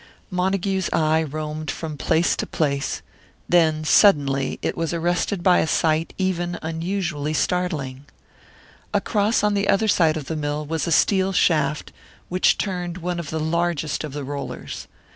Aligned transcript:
Montague's 0.31 0.89
eye 0.91 1.21
roamed 1.21 1.69
from 1.69 1.95
place 1.95 2.35
to 2.37 2.47
place; 2.47 3.03
then 3.47 3.83
suddenly 3.83 4.57
it 4.63 4.75
was 4.75 4.95
arrested 4.95 5.43
by 5.43 5.59
a 5.59 5.67
sight 5.67 6.11
even 6.17 6.57
unusually 6.63 7.35
startling. 7.35 8.05
Across 8.95 9.43
on 9.43 9.53
the 9.53 9.69
other 9.69 9.87
side 9.87 10.17
of 10.17 10.25
the 10.25 10.35
mill 10.35 10.65
was 10.65 10.87
a 10.87 10.91
steel 10.91 11.31
shaft, 11.33 11.93
which 12.29 12.57
turned 12.57 12.97
one 12.97 13.19
of 13.19 13.29
the 13.29 13.39
largest 13.39 14.03
of 14.03 14.13
the 14.13 14.23
rollers. 14.23 14.87